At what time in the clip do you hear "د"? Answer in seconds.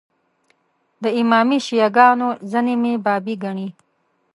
1.01-1.03